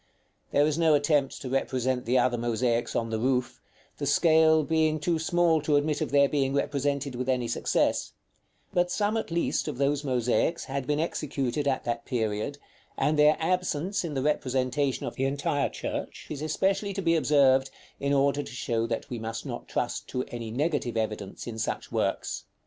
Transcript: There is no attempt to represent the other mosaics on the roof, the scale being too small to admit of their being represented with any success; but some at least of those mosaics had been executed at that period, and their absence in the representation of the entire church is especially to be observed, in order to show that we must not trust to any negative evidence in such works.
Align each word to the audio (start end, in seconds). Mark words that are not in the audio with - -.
There 0.51 0.65
is 0.65 0.79
no 0.79 0.95
attempt 0.95 1.39
to 1.43 1.49
represent 1.51 2.05
the 2.05 2.17
other 2.17 2.35
mosaics 2.35 2.95
on 2.95 3.11
the 3.11 3.19
roof, 3.19 3.61
the 3.99 4.07
scale 4.07 4.63
being 4.63 4.99
too 4.99 5.19
small 5.19 5.61
to 5.61 5.75
admit 5.75 6.01
of 6.01 6.09
their 6.09 6.27
being 6.27 6.55
represented 6.55 7.13
with 7.13 7.29
any 7.29 7.47
success; 7.47 8.11
but 8.73 8.89
some 8.89 9.15
at 9.15 9.29
least 9.29 9.67
of 9.67 9.77
those 9.77 10.03
mosaics 10.03 10.65
had 10.65 10.87
been 10.87 10.99
executed 10.99 11.67
at 11.67 11.83
that 11.83 12.03
period, 12.05 12.57
and 12.97 13.19
their 13.19 13.37
absence 13.39 14.03
in 14.03 14.15
the 14.15 14.23
representation 14.23 15.05
of 15.05 15.17
the 15.17 15.25
entire 15.25 15.69
church 15.69 16.25
is 16.31 16.41
especially 16.41 16.93
to 16.93 17.01
be 17.03 17.15
observed, 17.15 17.69
in 17.99 18.11
order 18.11 18.41
to 18.41 18.51
show 18.53 18.87
that 18.87 19.07
we 19.11 19.19
must 19.19 19.45
not 19.45 19.67
trust 19.67 20.07
to 20.07 20.23
any 20.29 20.49
negative 20.49 20.97
evidence 20.97 21.45
in 21.45 21.59
such 21.59 21.91
works. 21.91 22.45